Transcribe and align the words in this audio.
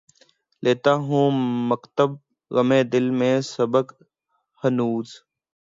لیتا 0.63 0.93
ہوں 1.07 1.27
مکتبِ 1.69 2.11
غمِ 2.51 2.71
دل 2.93 3.05
میں 3.19 3.35
سبق 3.55 3.87
ہنوز 4.63 5.07